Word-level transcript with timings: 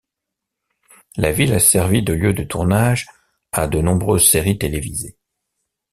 La 1.15 1.31
ville 1.31 1.53
a 1.53 1.59
servi 1.59 2.01
de 2.01 2.13
lieu 2.13 2.33
de 2.33 2.43
tournage 2.43 3.05
à 3.51 3.67
de 3.67 3.81
nombreuses 3.81 4.27
séries 4.27 4.57
télévisées. 4.57 5.15